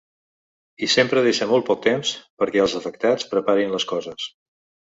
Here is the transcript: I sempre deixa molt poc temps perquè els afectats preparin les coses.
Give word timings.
I 0.85 0.89
sempre 0.93 1.23
deixa 1.27 1.47
molt 1.51 1.67
poc 1.67 1.83
temps 1.85 2.15
perquè 2.43 2.65
els 2.65 2.75
afectats 2.81 3.31
preparin 3.35 3.77
les 3.79 3.87
coses. 3.93 4.31